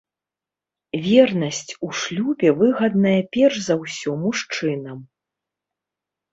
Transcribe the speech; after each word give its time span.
Вернасць 1.07 1.71
у 1.89 1.91
шлюбе 1.99 2.49
выгадная 2.63 3.15
перш 3.37 3.55
за 3.69 3.75
ўсё 3.85 4.17
мужчынам. 4.25 4.97